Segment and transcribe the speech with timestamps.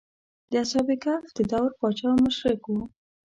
[0.51, 2.73] د اصحاب کهف د دور پاچا مشرک و.